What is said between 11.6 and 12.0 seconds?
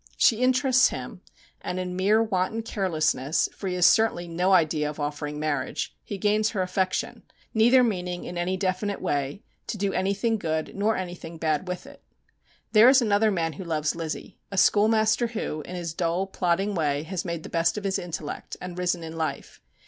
with